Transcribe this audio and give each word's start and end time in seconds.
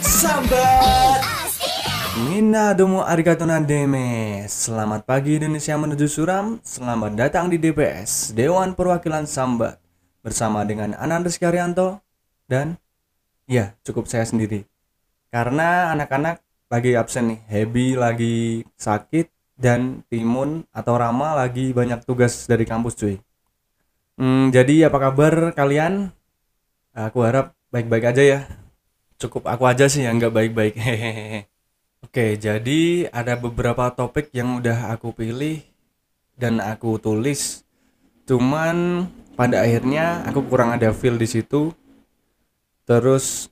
Sambat 0.00 1.20
domo 2.80 3.04
arigato 3.04 3.44
nademe 3.44 4.40
Selamat 4.48 5.04
pagi 5.04 5.36
Indonesia 5.36 5.76
menuju 5.76 6.08
Suram. 6.08 6.64
Selamat 6.64 7.12
datang 7.12 7.52
di 7.52 7.60
DPS 7.60 8.32
Dewan 8.32 8.72
Perwakilan 8.72 9.28
Sambat 9.28 9.76
Bersama 10.24 10.64
dengan 10.64 10.96
Anandes 10.96 11.36
Karyanto 11.36 12.00
Dan 12.48 12.80
ya 13.44 13.76
cukup 13.84 14.08
saya 14.08 14.24
sendiri. 14.24 14.64
Karena 15.28 15.92
anak-anak 15.92 16.40
lagi 16.72 16.96
absen 16.96 17.36
nih 17.36 17.40
Hebi 17.52 18.00
lagi 18.00 18.64
sakit 18.80 19.28
Dan 19.60 20.08
Timun 20.08 20.64
atau 20.72 20.96
Rama 20.96 21.36
lagi 21.36 21.76
banyak 21.76 22.00
tugas 22.08 22.48
dari 22.48 22.64
kampus 22.64 22.96
cuy 22.96 23.20
hmm, 24.22 24.54
Jadi 24.54 24.86
apa 24.86 25.02
kabar 25.02 25.50
kalian? 25.50 26.14
Aku 26.94 27.26
harap 27.26 27.58
baik-baik 27.74 28.14
aja 28.14 28.22
ya. 28.22 28.40
Cukup 29.18 29.50
aku 29.50 29.66
aja 29.66 29.90
sih 29.90 30.06
yang 30.06 30.22
nggak 30.22 30.30
baik-baik. 30.30 30.74
Hehehe 30.78 31.50
oke 32.06 32.36
jadi 32.38 33.08
ada 33.10 33.34
beberapa 33.34 33.90
topik 33.90 34.30
yang 34.30 34.62
udah 34.62 34.94
aku 34.94 35.10
pilih 35.10 35.58
dan 36.38 36.62
aku 36.62 37.02
tulis. 37.02 37.66
Cuman 38.28 39.08
pada 39.34 39.66
akhirnya 39.66 40.22
aku 40.28 40.46
kurang 40.46 40.70
ada 40.70 40.94
feel 40.94 41.18
di 41.18 41.26
situ. 41.26 41.74
Terus 42.86 43.50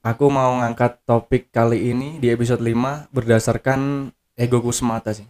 aku 0.00 0.32
mau 0.32 0.56
ngangkat 0.62 1.04
topik 1.04 1.52
kali 1.52 1.92
ini 1.92 2.16
di 2.16 2.32
episode 2.32 2.64
5 2.64 3.12
berdasarkan 3.12 4.12
egoku 4.38 4.72
semata 4.72 5.12
sih. 5.12 5.26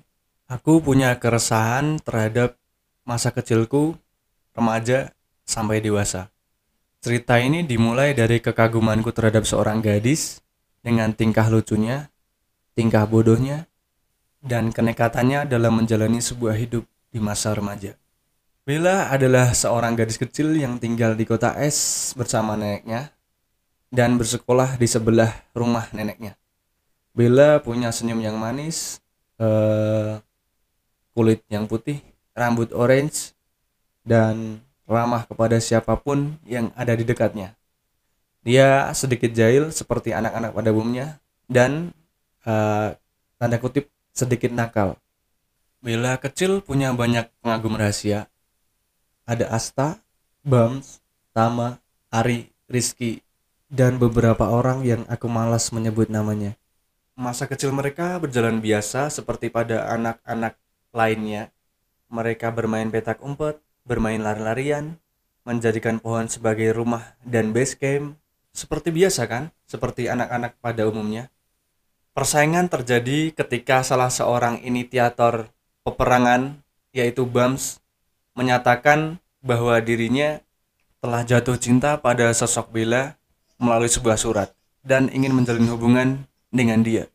Aku 0.49 0.81
punya 0.81 1.17
keresahan 1.17 2.01
terhadap 2.01 2.57
masa 3.05 3.33
kecilku 3.33 3.97
remaja 4.59 5.15
sampai 5.47 5.79
dewasa 5.79 6.35
Cerita 6.99 7.39
ini 7.39 7.63
dimulai 7.63 8.11
dari 8.11 8.43
kekagumanku 8.43 9.15
terhadap 9.15 9.47
seorang 9.47 9.79
gadis 9.79 10.43
dengan 10.83 11.15
tingkah 11.15 11.47
lucunya, 11.47 12.11
tingkah 12.75 13.07
bodohnya, 13.07 13.71
dan 14.43 14.75
kenekatannya 14.75 15.47
dalam 15.47 15.79
menjalani 15.79 16.19
sebuah 16.19 16.59
hidup 16.59 16.83
di 17.15 17.23
masa 17.23 17.55
remaja. 17.55 17.95
Bella 18.67 19.15
adalah 19.15 19.55
seorang 19.55 19.95
gadis 19.95 20.19
kecil 20.19 20.59
yang 20.59 20.83
tinggal 20.83 21.15
di 21.15 21.23
kota 21.23 21.55
es 21.63 22.11
bersama 22.19 22.59
neneknya 22.59 23.15
dan 23.95 24.19
bersekolah 24.19 24.75
di 24.75 24.91
sebelah 24.91 25.31
rumah 25.55 25.87
neneknya. 25.95 26.35
Bella 27.15 27.63
punya 27.63 27.95
senyum 27.95 28.19
yang 28.19 28.35
manis, 28.35 28.99
uh, 29.39 30.19
kulit 31.15 31.47
yang 31.47 31.71
putih, 31.71 32.03
rambut 32.35 32.75
orange, 32.75 33.38
dan 34.09 34.65
ramah 34.89 35.29
kepada 35.29 35.61
siapa 35.61 35.93
pun 36.01 36.41
yang 36.49 36.73
ada 36.73 36.97
di 36.97 37.05
dekatnya. 37.05 37.53
Dia 38.41 38.89
sedikit 38.97 39.29
jahil 39.37 39.69
seperti 39.69 40.17
anak-anak 40.17 40.57
pada 40.57 40.73
umumnya 40.73 41.21
dan 41.45 41.93
uh, 42.49 42.97
tanda 43.37 43.61
kutip 43.61 43.93
sedikit 44.17 44.49
nakal. 44.49 44.97
Bella 45.85 46.17
kecil 46.17 46.65
punya 46.65 46.91
banyak 46.97 47.29
pengagum 47.45 47.77
rahasia. 47.77 48.27
Ada 49.29 49.53
Asta, 49.53 50.01
Bams, 50.41 51.05
Tama, 51.37 51.77
Ari, 52.09 52.49
Rizky, 52.67 53.21
dan 53.69 54.01
beberapa 54.01 54.49
orang 54.49 54.83
yang 54.83 55.05
aku 55.13 55.29
malas 55.29 55.69
menyebut 55.69 56.09
namanya. 56.09 56.57
Masa 57.13 57.45
kecil 57.45 57.71
mereka 57.77 58.17
berjalan 58.17 58.65
biasa 58.65 59.13
seperti 59.13 59.53
pada 59.53 59.93
anak-anak 59.93 60.57
lainnya. 60.97 61.53
Mereka 62.09 62.49
bermain 62.57 62.89
petak 62.89 63.21
umpet, 63.21 63.61
bermain 63.89 64.21
lari-larian, 64.21 65.01
menjadikan 65.49 65.97
pohon 65.97 66.29
sebagai 66.29 66.77
rumah 66.77 67.17
dan 67.25 67.57
base 67.57 67.73
camp, 67.73 68.21
seperti 68.53 68.93
biasa 68.93 69.25
kan, 69.25 69.49
seperti 69.65 70.13
anak-anak 70.13 70.61
pada 70.61 70.85
umumnya. 70.85 71.33
Persaingan 72.13 72.69
terjadi 72.69 73.33
ketika 73.33 73.81
salah 73.81 74.13
seorang 74.13 74.61
inisiator 74.61 75.49
peperangan, 75.89 76.61
yaitu 76.93 77.25
Bams, 77.25 77.81
menyatakan 78.37 79.17
bahwa 79.41 79.81
dirinya 79.81 80.45
telah 81.01 81.25
jatuh 81.25 81.57
cinta 81.57 81.97
pada 81.97 82.29
sosok 82.35 82.75
Bella 82.75 83.17
melalui 83.57 83.89
sebuah 83.89 84.19
surat 84.19 84.51
dan 84.85 85.09
ingin 85.15 85.33
menjalin 85.33 85.71
hubungan 85.71 86.09
dengan 86.51 86.83
dia. 86.83 87.07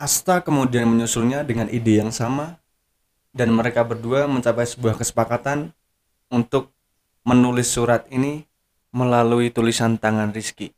Asta 0.00 0.42
kemudian 0.42 0.88
menyusulnya 0.88 1.46
dengan 1.46 1.70
ide 1.70 2.02
yang 2.02 2.10
sama 2.10 2.58
dan 3.30 3.52
mereka 3.52 3.84
berdua 3.84 4.26
mencapai 4.26 4.66
sebuah 4.66 4.98
kesepakatan 4.98 5.76
untuk 6.32 6.72
menulis 7.28 7.68
surat 7.68 8.08
ini 8.08 8.48
melalui 8.90 9.52
tulisan 9.52 10.00
tangan 10.00 10.32
Rizky. 10.32 10.72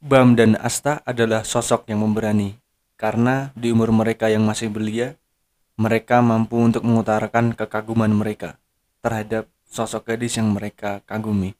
Bam 0.00 0.32
dan 0.36 0.56
Asta 0.56 1.04
adalah 1.04 1.44
sosok 1.44 1.88
yang 1.92 2.04
memberani, 2.04 2.56
karena 2.96 3.52
di 3.52 3.72
umur 3.72 3.92
mereka 3.92 4.32
yang 4.32 4.44
masih 4.44 4.72
belia, 4.72 5.16
mereka 5.76 6.24
mampu 6.24 6.56
untuk 6.56 6.84
mengutarakan 6.84 7.52
kekaguman 7.52 8.12
mereka 8.12 8.56
terhadap 9.04 9.48
sosok 9.68 10.12
gadis 10.12 10.40
yang 10.40 10.48
mereka 10.52 11.04
kagumi. 11.04 11.52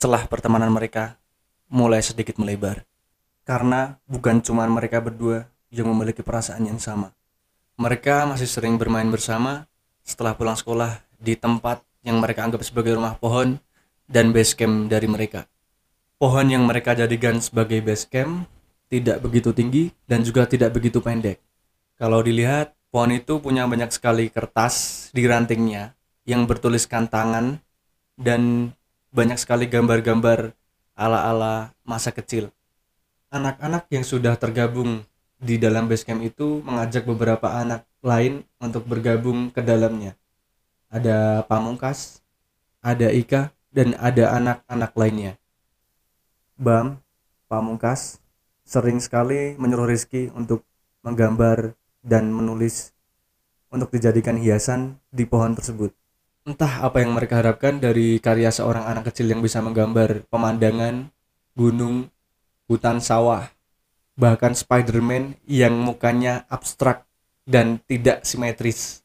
Setelah 0.00 0.24
pertemanan 0.28 0.72
mereka 0.72 1.20
mulai 1.68 2.00
sedikit 2.00 2.40
melebar, 2.40 2.88
karena 3.44 4.00
bukan 4.08 4.40
cuma 4.40 4.64
mereka 4.68 5.00
berdua 5.00 5.48
yang 5.68 5.88
memiliki 5.92 6.24
perasaan 6.24 6.64
yang 6.64 6.80
sama. 6.80 7.12
Mereka 7.80 8.28
masih 8.28 8.48
sering 8.48 8.76
bermain 8.76 9.08
bersama 9.08 9.68
setelah 10.04 10.36
pulang 10.36 10.56
sekolah 10.56 11.00
di 11.16 11.36
tempat 11.36 11.84
yang 12.04 12.20
mereka 12.20 12.44
anggap 12.44 12.64
sebagai 12.64 12.96
rumah 12.96 13.16
pohon 13.16 13.60
dan 14.08 14.32
base 14.32 14.56
camp 14.56 14.88
dari 14.88 15.06
mereka. 15.06 15.46
Pohon 16.20 16.52
yang 16.52 16.64
mereka 16.68 16.92
jadikan 16.92 17.40
sebagai 17.40 17.80
base 17.80 18.04
camp 18.08 18.44
tidak 18.92 19.22
begitu 19.24 19.54
tinggi 19.54 19.94
dan 20.04 20.20
juga 20.26 20.44
tidak 20.44 20.74
begitu 20.76 21.00
pendek. 21.00 21.40
Kalau 21.96 22.20
dilihat, 22.20 22.76
pohon 22.90 23.14
itu 23.14 23.38
punya 23.40 23.64
banyak 23.64 23.92
sekali 23.92 24.28
kertas 24.28 25.08
di 25.14 25.24
rantingnya 25.24 25.94
yang 26.28 26.44
bertuliskan 26.44 27.08
tangan 27.08 27.60
dan 28.20 28.72
banyak 29.14 29.38
sekali 29.40 29.70
gambar-gambar 29.70 30.52
ala-ala 30.98 31.72
masa 31.86 32.12
kecil. 32.12 32.52
Anak-anak 33.30 33.88
yang 33.94 34.04
sudah 34.04 34.34
tergabung 34.36 35.06
di 35.40 35.56
dalam 35.56 35.88
base 35.88 36.04
camp 36.04 36.20
itu 36.20 36.60
mengajak 36.66 37.08
beberapa 37.08 37.48
anak 37.56 37.86
lain 38.04 38.44
untuk 38.60 38.84
bergabung 38.84 39.48
ke 39.48 39.64
dalamnya 39.64 40.19
ada 40.90 41.46
Pamungkas, 41.46 42.20
ada 42.82 43.08
Ika, 43.08 43.54
dan 43.70 43.94
ada 43.96 44.34
anak-anak 44.34 44.92
lainnya. 44.98 45.32
Bam, 46.58 46.98
Pamungkas, 47.46 48.18
sering 48.66 48.98
sekali 48.98 49.54
menyuruh 49.56 49.86
Rizky 49.86 50.28
untuk 50.34 50.66
menggambar 51.06 51.78
dan 52.02 52.28
menulis 52.34 52.92
untuk 53.70 53.94
dijadikan 53.94 54.36
hiasan 54.36 54.98
di 55.08 55.24
pohon 55.24 55.54
tersebut. 55.54 55.94
Entah 56.42 56.82
apa 56.82 56.98
yang 57.00 57.14
mereka 57.14 57.38
harapkan 57.38 57.78
dari 57.78 58.18
karya 58.18 58.50
seorang 58.50 58.84
anak 58.84 59.14
kecil 59.14 59.30
yang 59.30 59.40
bisa 59.40 59.62
menggambar 59.62 60.26
pemandangan, 60.26 61.08
gunung, 61.54 62.10
hutan 62.66 62.98
sawah, 62.98 63.46
bahkan 64.18 64.56
Spider-Man 64.56 65.38
yang 65.46 65.78
mukanya 65.78 66.44
abstrak 66.50 67.06
dan 67.46 67.78
tidak 67.86 68.26
simetris. 68.26 68.99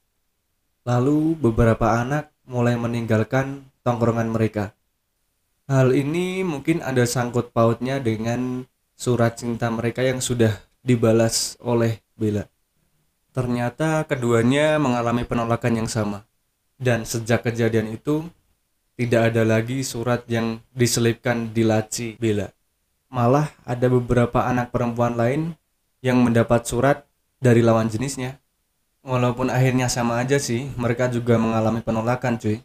Lalu 0.85 1.33
beberapa 1.33 1.97
anak 1.97 2.29
mulai 2.45 2.77
meninggalkan 2.77 3.65
tongkrongan 3.81 4.29
mereka. 4.29 4.77
Hal 5.65 5.97
ini 5.97 6.45
mungkin 6.45 6.85
ada 6.85 7.09
sangkut 7.09 7.49
pautnya 7.49 7.97
dengan 7.97 8.69
surat 8.93 9.33
cinta 9.33 9.65
mereka 9.73 10.05
yang 10.05 10.21
sudah 10.21 10.53
dibalas 10.85 11.57
oleh 11.57 12.05
Bella. 12.13 12.45
Ternyata 13.33 14.05
keduanya 14.05 14.77
mengalami 14.77 15.25
penolakan 15.25 15.81
yang 15.81 15.89
sama. 15.89 16.21
Dan 16.77 17.01
sejak 17.01 17.49
kejadian 17.49 17.89
itu, 17.89 18.29
tidak 18.93 19.33
ada 19.33 19.41
lagi 19.41 19.81
surat 19.81 20.21
yang 20.29 20.61
diselipkan 20.69 21.49
di 21.49 21.65
laci 21.65 22.13
Bella. 22.21 22.53
Malah 23.09 23.49
ada 23.65 23.89
beberapa 23.89 24.45
anak 24.45 24.69
perempuan 24.69 25.17
lain 25.17 25.57
yang 26.05 26.21
mendapat 26.21 26.61
surat 26.69 27.09
dari 27.41 27.65
lawan 27.65 27.89
jenisnya 27.89 28.37
Walaupun 29.05 29.53
akhirnya 29.53 29.85
sama 29.85 30.17
aja 30.17 30.41
sih, 30.41 30.65
mereka 30.81 31.05
juga 31.05 31.37
mengalami 31.37 31.77
penolakan 31.85 32.41
cuy. 32.41 32.57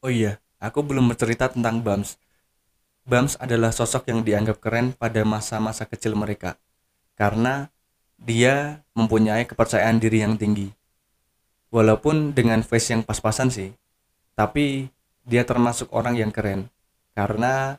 Oh 0.00 0.08
iya, 0.08 0.40
aku 0.56 0.80
belum 0.80 1.12
bercerita 1.12 1.52
tentang 1.52 1.84
Bams. 1.84 2.16
Bams 3.04 3.36
adalah 3.36 3.76
sosok 3.76 4.08
yang 4.08 4.24
dianggap 4.24 4.56
keren 4.56 4.96
pada 4.96 5.20
masa-masa 5.28 5.84
kecil 5.84 6.16
mereka. 6.16 6.56
Karena 7.12 7.68
dia 8.16 8.80
mempunyai 8.96 9.44
kepercayaan 9.44 10.00
diri 10.00 10.24
yang 10.24 10.40
tinggi. 10.40 10.72
Walaupun 11.68 12.32
dengan 12.32 12.64
face 12.64 12.96
yang 12.96 13.04
pas-pasan 13.04 13.52
sih, 13.52 13.76
tapi 14.32 14.88
dia 15.28 15.44
termasuk 15.44 15.92
orang 15.92 16.16
yang 16.16 16.32
keren. 16.32 16.72
Karena 17.12 17.76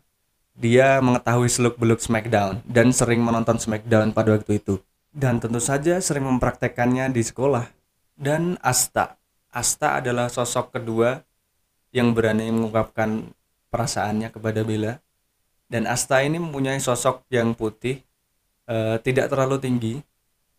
dia 0.53 1.01
mengetahui 1.01 1.49
seluk-beluk 1.49 1.97
SmackDown 1.97 2.61
dan 2.69 2.93
sering 2.93 3.25
menonton 3.25 3.57
SmackDown 3.57 4.13
pada 4.13 4.37
waktu 4.37 4.61
itu. 4.61 4.77
Dan 5.09 5.41
tentu 5.41 5.57
saja 5.57 5.97
sering 5.97 6.29
mempraktekkannya 6.29 7.09
di 7.09 7.25
sekolah 7.25 7.81
dan 8.23 8.55
Asta. 8.63 9.19
Asta 9.51 9.99
adalah 9.99 10.31
sosok 10.31 10.79
kedua 10.79 11.19
yang 11.91 12.15
berani 12.15 12.47
mengungkapkan 12.49 13.35
perasaannya 13.67 14.31
kepada 14.31 14.63
Bella. 14.63 15.03
Dan 15.67 15.85
Asta 15.85 16.23
ini 16.23 16.39
mempunyai 16.39 16.79
sosok 16.79 17.27
yang 17.27 17.51
putih, 17.51 17.99
eh, 18.71 18.95
tidak 19.03 19.27
terlalu 19.27 19.59
tinggi, 19.59 19.93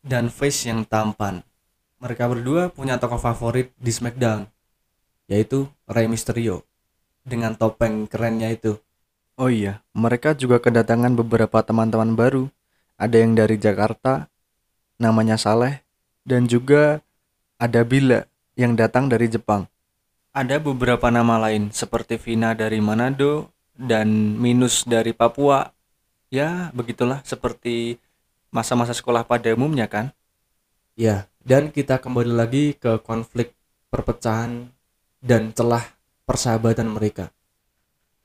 dan 0.05 0.29
face 0.29 0.69
yang 0.69 0.85
tampan. 0.85 1.41
Mereka 2.05 2.29
berdua 2.29 2.69
punya 2.69 3.01
tokoh 3.01 3.17
favorit 3.17 3.73
di 3.81 3.89
SmackDown, 3.89 4.45
yaitu 5.25 5.65
Rey 5.89 6.05
Mysterio, 6.05 6.67
dengan 7.25 7.57
topeng 7.57 8.05
kerennya 8.05 8.53
itu. 8.53 8.77
Oh 9.41 9.49
iya, 9.49 9.81
mereka 9.97 10.37
juga 10.37 10.61
kedatangan 10.61 11.17
beberapa 11.17 11.65
teman-teman 11.65 12.13
baru. 12.15 12.45
Ada 12.95 13.25
yang 13.25 13.35
dari 13.35 13.59
Jakarta, 13.59 14.31
namanya 15.01 15.35
Saleh, 15.35 15.83
dan 16.23 16.47
juga 16.47 17.03
ada 17.59 17.81
Bila 17.87 18.27
yang 18.59 18.75
datang 18.79 19.11
dari 19.11 19.31
Jepang. 19.31 19.67
Ada 20.35 20.59
beberapa 20.59 21.11
nama 21.15 21.39
lain 21.39 21.71
seperti 21.71 22.19
Vina 22.19 22.59
dari 22.59 22.83
Manado 22.83 23.55
dan 23.79 24.39
Minus 24.39 24.83
dari 24.83 25.15
Papua. 25.15 25.71
Ya, 26.31 26.75
begitulah 26.75 27.23
seperti 27.23 28.03
masa-masa 28.51 28.91
sekolah 28.91 29.23
pada 29.23 29.55
umumnya 29.55 29.87
kan. 29.87 30.11
Ya, 30.99 31.31
dan 31.43 31.71
kita 31.71 32.03
kembali 32.03 32.35
lagi 32.35 32.65
ke 32.75 32.99
konflik 33.03 33.55
perpecahan 33.91 34.71
dan 35.23 35.55
celah 35.55 35.87
persahabatan 36.27 36.91
mereka. 36.91 37.31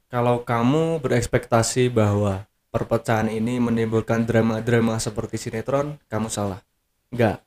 Kalau 0.10 0.42
kamu 0.42 0.98
berekspektasi 1.06 1.94
bahwa 1.94 2.50
perpecahan 2.74 3.30
ini 3.30 3.62
menimbulkan 3.62 4.26
drama-drama 4.26 4.98
seperti 4.98 5.38
sinetron, 5.38 6.02
kamu 6.10 6.34
salah. 6.34 6.66
Enggak. 7.14 7.46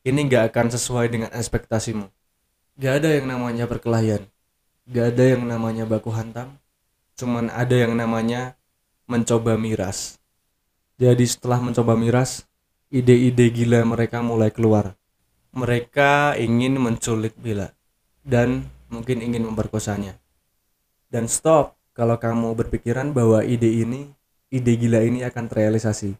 Ini 0.00 0.16
enggak 0.24 0.52
akan 0.52 0.72
sesuai 0.72 1.12
dengan 1.12 1.28
ekspektasimu. 1.28 2.08
Gak 2.80 3.04
ada 3.04 3.20
yang 3.20 3.28
namanya 3.28 3.68
perkelahian. 3.68 4.24
Gak 4.88 5.12
ada 5.12 5.24
yang 5.36 5.44
namanya 5.44 5.84
baku 5.84 6.08
hantam. 6.08 6.56
Cuman 7.20 7.52
ada 7.52 7.76
yang 7.76 7.92
namanya 7.92 8.56
mencoba 9.04 9.60
miras. 9.60 10.16
Jadi 10.96 11.28
setelah 11.28 11.60
mencoba 11.60 11.92
miras, 12.00 12.48
ide-ide 12.88 13.52
gila 13.52 13.84
mereka 13.84 14.24
mulai 14.24 14.48
keluar. 14.48 14.96
Mereka 15.52 16.40
ingin 16.40 16.80
menculik 16.80 17.36
Bila 17.36 17.68
dan 18.24 18.64
mungkin 18.88 19.20
ingin 19.20 19.44
memperkosanya. 19.44 20.16
Dan 21.12 21.28
stop 21.28 21.76
kalau 21.92 22.16
kamu 22.16 22.56
berpikiran 22.56 23.12
bahwa 23.12 23.42
ide 23.44 23.84
ini, 23.84 24.08
ide 24.48 24.72
gila 24.80 25.04
ini 25.04 25.26
akan 25.28 25.44
terrealisasi. 25.50 26.16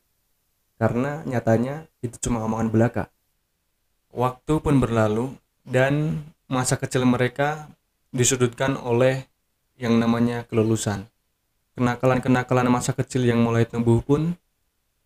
Karena 0.76 1.24
nyatanya 1.24 1.88
itu 2.04 2.20
cuma 2.28 2.44
omongan 2.44 2.68
belaka. 2.68 3.04
Waktu 4.10 4.58
pun 4.58 4.82
berlalu 4.82 5.38
dan 5.62 6.26
masa 6.50 6.74
kecil 6.74 7.06
mereka 7.06 7.70
disudutkan 8.10 8.74
oleh 8.74 9.30
yang 9.78 9.96
namanya 9.96 10.42
kelulusan. 10.50 11.06
Kenakalan-kenakalan 11.78 12.66
masa 12.66 12.90
kecil 12.90 13.22
yang 13.22 13.38
mulai 13.38 13.64
tumbuh 13.64 14.02
pun 14.02 14.34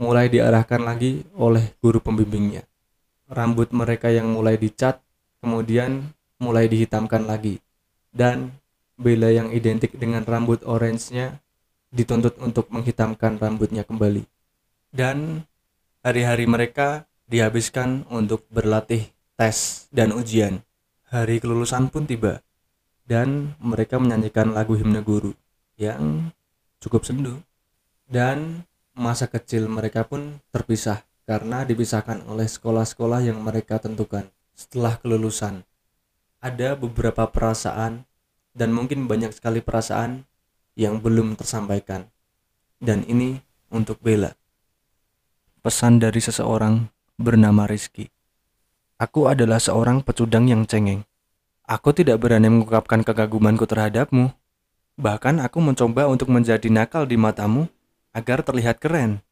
mulai 0.01 0.33
diarahkan 0.33 0.81
lagi 0.83 1.23
oleh 1.37 1.77
guru 1.85 2.01
pembimbingnya. 2.01 2.65
Rambut 3.29 3.71
mereka 3.77 4.09
yang 4.09 4.33
mulai 4.33 4.57
dicat, 4.57 4.99
kemudian 5.45 6.11
mulai 6.41 6.67
dihitamkan 6.67 7.29
lagi. 7.29 7.61
Dan 8.09 8.57
Bella 8.95 9.27
yang 9.35 9.51
identik 9.51 9.91
dengan 9.99 10.23
rambut 10.23 10.63
orange-nya 10.63 11.43
dituntut 11.91 12.39
untuk 12.39 12.71
menghitamkan 12.71 13.43
rambutnya 13.43 13.83
kembali. 13.83 14.23
Dan 14.95 15.43
hari-hari 16.07 16.47
mereka 16.47 17.07
dihabiskan 17.29 18.05
untuk 18.13 18.45
berlatih 18.53 19.09
tes 19.35 19.89
dan 19.91 20.13
ujian. 20.13 20.63
Hari 21.09 21.39
kelulusan 21.39 21.89
pun 21.95 22.05
tiba 22.11 22.43
dan 23.05 23.53
mereka 23.61 24.01
menyanyikan 24.01 24.51
lagu 24.57 24.75
himne 24.75 25.05
guru 25.05 25.37
yang 25.77 26.33
cukup 26.81 27.05
sendu. 27.05 27.41
Dan 28.05 28.69
masa 28.93 29.29
kecil 29.29 29.69
mereka 29.69 30.05
pun 30.05 30.41
terpisah 30.53 31.05
karena 31.25 31.65
dipisahkan 31.65 32.25
oleh 32.29 32.45
sekolah-sekolah 32.45 33.25
yang 33.25 33.41
mereka 33.41 33.81
tentukan 33.81 34.29
setelah 34.53 35.01
kelulusan. 35.01 35.65
Ada 36.45 36.77
beberapa 36.77 37.25
perasaan 37.25 38.05
dan 38.53 38.71
mungkin 38.71 39.09
banyak 39.09 39.33
sekali 39.33 39.65
perasaan 39.65 40.29
yang 40.77 41.01
belum 41.01 41.41
tersampaikan. 41.41 42.13
Dan 42.77 43.09
ini 43.09 43.41
untuk 43.73 43.97
Bella. 44.05 44.37
Pesan 45.65 45.97
dari 45.97 46.21
seseorang 46.21 46.94
bernama 47.15 47.71
Rizky. 47.71 48.11
Aku 48.99 49.31
adalah 49.31 49.63
seorang 49.63 50.03
pecundang 50.03 50.51
yang 50.51 50.67
cengeng. 50.67 51.07
Aku 51.65 51.95
tidak 51.95 52.21
berani 52.21 52.51
mengungkapkan 52.51 53.07
kekagumanku 53.07 53.65
terhadapmu. 53.65 54.35
Bahkan 54.95 55.43
aku 55.43 55.59
mencoba 55.59 56.07
untuk 56.07 56.31
menjadi 56.31 56.67
nakal 56.71 57.07
di 57.07 57.19
matamu 57.19 57.67
agar 58.15 58.47
terlihat 58.47 58.79
keren. 58.79 59.23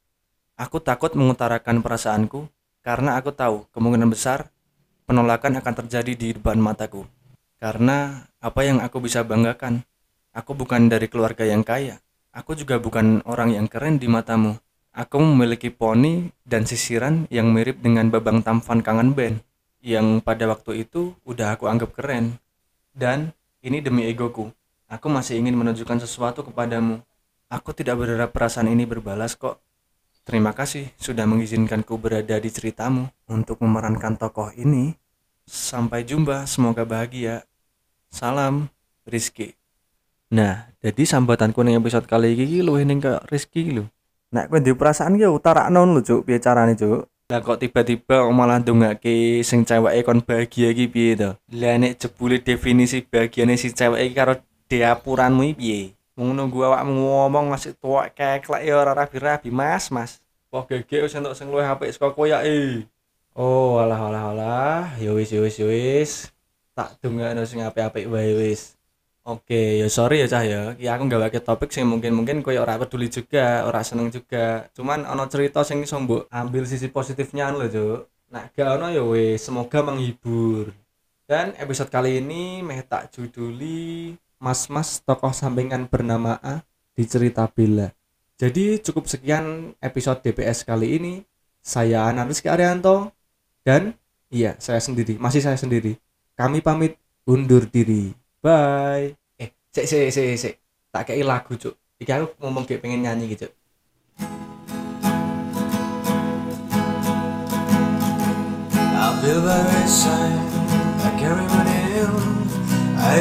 Aku 0.59 0.83
takut 0.83 1.15
mengutarakan 1.15 1.83
perasaanku 1.83 2.51
karena 2.83 3.19
aku 3.19 3.31
tahu 3.31 3.67
kemungkinan 3.71 4.11
besar 4.11 4.51
penolakan 5.07 5.59
akan 5.63 5.75
terjadi 5.85 6.13
di 6.15 6.29
depan 6.35 6.59
mataku. 6.59 7.07
Karena 7.63 8.27
apa 8.43 8.67
yang 8.67 8.83
aku 8.83 8.99
bisa 8.99 9.23
banggakan, 9.23 9.87
aku 10.35 10.51
bukan 10.59 10.91
dari 10.91 11.07
keluarga 11.07 11.47
yang 11.47 11.63
kaya. 11.63 12.03
Aku 12.35 12.59
juga 12.59 12.83
bukan 12.83 13.23
orang 13.29 13.55
yang 13.55 13.67
keren 13.71 14.03
di 14.03 14.11
matamu. 14.11 14.59
Aku 14.93 15.25
memiliki 15.25 15.73
poni 15.73 16.29
dan 16.45 16.69
sisiran 16.69 17.25
yang 17.33 17.49
mirip 17.49 17.81
dengan 17.81 18.13
babang 18.13 18.45
tampan 18.45 18.85
kangen 18.85 19.17
band 19.17 19.41
yang 19.81 20.21
pada 20.21 20.45
waktu 20.45 20.85
itu 20.85 21.17
udah 21.25 21.57
aku 21.57 21.65
anggap 21.65 21.97
keren. 21.97 22.37
Dan 22.93 23.33
ini 23.65 23.81
demi 23.81 24.05
egoku. 24.05 24.53
Aku 24.93 25.09
masih 25.09 25.41
ingin 25.41 25.57
menunjukkan 25.57 26.05
sesuatu 26.05 26.45
kepadamu. 26.45 27.01
Aku 27.49 27.73
tidak 27.73 28.05
berharap 28.05 28.37
perasaan 28.37 28.69
ini 28.69 28.85
berbalas 28.85 29.33
kok. 29.33 29.65
Terima 30.29 30.53
kasih 30.53 30.93
sudah 31.01 31.25
mengizinkanku 31.25 31.97
berada 31.97 32.37
di 32.37 32.53
ceritamu 32.53 33.09
untuk 33.33 33.65
memerankan 33.65 34.21
tokoh 34.21 34.53
ini. 34.55 34.93
Sampai 35.49 36.05
jumpa, 36.05 36.45
semoga 36.45 36.85
bahagia. 36.85 37.49
Salam, 38.13 38.69
Rizky. 39.09 39.57
Nah, 40.29 40.69
jadi 40.85 41.03
sambatanku 41.09 41.65
ning 41.65 41.81
episode 41.81 42.05
kali 42.05 42.37
ini 42.37 42.61
lu 42.61 42.77
ke 42.77 43.25
Rizky 43.33 43.73
lu. 43.73 43.89
Nek 44.33 44.49
kowe 44.49 44.65
di 44.65 44.73
perasaan 44.73 45.21
ya 45.21 45.29
utarakno 45.29 45.85
lho, 45.85 46.01
Cuk, 46.01 46.25
piye 46.25 46.41
carane, 46.41 46.73
Cuk? 46.73 47.05
Lah 47.29 47.45
kok 47.45 47.61
tiba-tiba 47.61 48.25
malah 48.33 48.65
ndongake 48.65 49.45
sing 49.45 49.69
ceweke 49.69 50.01
kon 50.09 50.25
bahagia 50.25 50.73
iki 50.73 50.89
piye 50.89 51.13
to? 51.21 51.31
Lah 51.53 51.77
nek 51.77 52.01
jebule 52.01 52.41
definisi 52.41 53.05
bahagiane 53.05 53.61
si 53.61 53.77
cewek 53.77 54.01
iki 54.09 54.17
karo 54.17 54.41
diapuranmu 54.73 55.53
piye? 55.53 55.93
Mung 56.17 56.33
nunggu 56.33 56.65
awakmu 56.65 56.97
ngomong 56.97 57.53
masih 57.53 57.77
tuwek 57.77 58.17
keklek 58.17 58.65
ya 58.65 58.81
ora 58.81 58.97
rabi-rabi 58.97 59.53
Mas, 59.53 59.93
Mas. 59.93 60.25
Wah 60.49 60.65
gege 60.69 61.05
wis 61.05 61.17
entuk 61.17 61.37
sing 61.37 61.49
luwih 61.49 61.65
apik 61.65 61.93
saka 61.93 62.13
kowe 62.13 62.29
ya 62.29 62.45
eh. 62.45 62.85
Oh, 63.33 63.81
alah 63.81 64.01
alah 64.13 64.25
alah, 64.33 64.85
ya 65.01 65.13
wis 65.17 65.33
ya 65.33 65.41
wis 65.41 65.57
ya 65.57 65.69
wis. 65.69 66.29
Tak 66.77 67.01
dongakno 67.01 67.45
sing 67.49 67.65
apik-apik 67.65 68.09
wae 68.09 68.33
wis. 68.37 68.77
Oke, 69.23 69.79
ya 69.79 69.87
sorry 69.87 70.19
ya 70.23 70.27
cah 70.27 70.43
ya. 70.43 70.61
Ya 70.83 70.99
aku 70.99 71.07
nggak 71.07 71.23
pakai 71.31 71.43
topik 71.47 71.71
sing 71.71 71.87
mungkin-mungkin 71.87 72.43
koyo 72.43 72.67
ora 72.67 72.75
peduli 72.75 73.07
juga, 73.07 73.63
ora 73.71 73.87
seneng 73.87 74.11
juga. 74.11 74.67
Cuman 74.75 75.07
ono 75.07 75.31
cerita 75.31 75.63
sing 75.63 75.87
iso 75.87 75.95
ambil 76.27 76.67
sisi 76.67 76.91
positifnya 76.91 77.55
lho, 77.55 77.67
Cuk. 77.71 78.01
Nah, 78.35 78.51
gak 78.51 78.81
ono 78.81 78.91
ya 78.91 79.05
wis, 79.07 79.45
semoga 79.47 79.79
menghibur. 79.85 80.75
Dan 81.29 81.55
episode 81.55 81.93
kali 81.93 82.19
ini 82.19 82.67
meh 82.67 82.83
tak 82.83 83.15
juduli 83.15 84.17
Mas-mas 84.43 84.99
tokoh 85.07 85.31
sampingan 85.31 85.87
bernama 85.87 86.41
A 86.43 86.67
di 86.99 87.07
cerita 87.07 87.47
Bella. 87.47 87.95
Jadi 88.41 88.83
cukup 88.83 89.07
sekian 89.07 89.77
episode 89.79 90.19
DPS 90.19 90.67
kali 90.67 90.99
ini. 90.99 91.15
Saya 91.63 92.11
Rizky 92.27 92.51
Arianto 92.51 93.15
dan 93.63 93.95
iya, 94.35 94.59
saya 94.59 94.83
sendiri, 94.83 95.15
masih 95.15 95.39
saya 95.39 95.55
sendiri. 95.55 95.95
Kami 96.35 96.59
pamit 96.59 96.99
undur 97.23 97.71
diri. 97.71 98.22
Bye. 98.43 99.15
Eh, 99.39 99.55
sik 99.71 99.87
sik 99.87 100.11
sik 100.11 100.35
sik. 100.35 100.59
Tak 100.91 101.07
kei 101.07 101.23
lagu, 101.23 101.55
Cuk. 101.55 101.79
Iki 102.03 102.11
aku 102.11 102.35
ngomong 102.43 102.67
kayak 102.67 102.83
pengen 102.83 103.07
nyanyi 103.07 103.39
gitu. 103.39 103.47
Feel 109.23 109.39
very 109.39 109.87
sad, 109.87 110.35
like. 110.99 111.23
I 111.23 111.31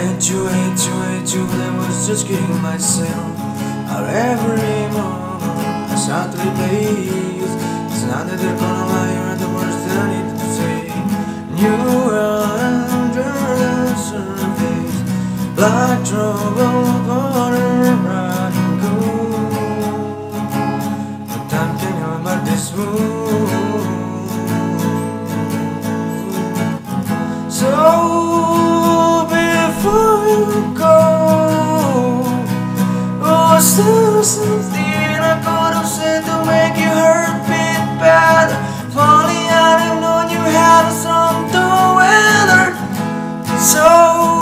hate 0.01 0.25
you, 0.33 0.49
hate 0.49 0.81
you, 0.81 0.97
hate 0.97 1.29
you, 1.29 1.45
but 1.45 1.61
I 1.61 1.69
was 1.77 2.09
just 2.09 2.25
kidding 2.25 2.57
myself. 2.65 3.37
Our 3.85 4.09
every 4.09 4.89
moment, 4.97 5.93
I 5.93 5.95
start 6.01 6.33
to 6.33 6.41
replace. 6.41 7.53
It's 7.93 8.01
not 8.09 8.25
that 8.25 8.41
they're 8.41 8.57
gonna 8.57 8.89
lie, 8.89 9.13
you're 9.13 9.37
the 9.45 9.49
words 9.53 9.77
that 9.85 9.97
I 10.01 10.09
need 10.09 10.41
to 10.41 10.47
say. 10.57 10.89
You 11.61 11.77
are 12.17 12.60
Black 15.61 16.03
trouble 16.03 16.81
gonna 17.05 17.93
run 18.07 18.53
go 18.81 18.95
But 22.23 22.45
this 22.45 22.73
wound 22.73 23.51
So 27.47 27.69
before 29.29 30.25
you 30.33 30.73
go 30.73 30.97
something 34.23 35.19
I 35.21 35.37
could 35.45 35.73
have 35.77 35.87
said 35.87 36.21
to 36.25 36.35
make 36.43 36.75
you 36.81 36.89
hurt 36.89 37.37
me 37.45 37.65
better? 38.01 38.57
Only 38.97 39.45
I'd 39.45 39.79
have 39.85 40.01
known 40.01 40.27
you 40.31 40.41
had 40.57 40.89
some 40.89 41.45
to 41.53 41.63
weather 41.97 42.65
So 43.59 44.40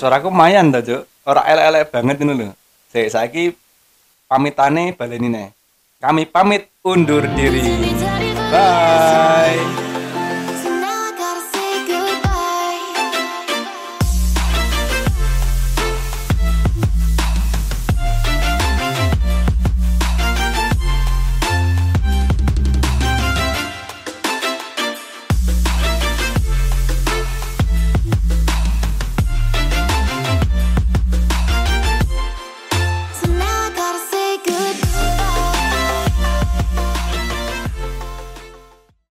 suaraku 0.00 0.32
lumayan 0.32 0.72
tuh, 0.72 0.80
cok 0.80 1.02
orang 1.28 1.46
elek-elek 1.50 1.84
banget 1.92 2.16
ini 2.24 2.32
loh 2.32 2.52
Saya 2.90 3.06
saiki 3.06 3.54
pamitane 4.26 4.96
baleni 4.96 5.28
nih. 5.30 5.48
Kami 6.00 6.26
pamit 6.26 6.66
undur 6.82 7.22
diri. 7.36 7.92
Bye. 8.50 9.89